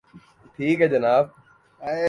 [0.55, 1.23] ٹھیک ہے جناب